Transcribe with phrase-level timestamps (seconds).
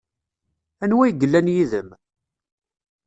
[0.83, 1.89] Anwa ay yellan yid-m?